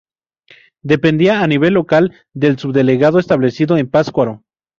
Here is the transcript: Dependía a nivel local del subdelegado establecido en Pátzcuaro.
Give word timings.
Dependía 0.81 1.41
a 1.43 1.47
nivel 1.47 1.75
local 1.75 2.11
del 2.33 2.57
subdelegado 2.57 3.19
establecido 3.19 3.77
en 3.77 3.87
Pátzcuaro. 3.87 4.41